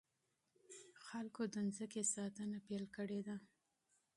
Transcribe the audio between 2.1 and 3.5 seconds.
ساتنه پيل کړې ده.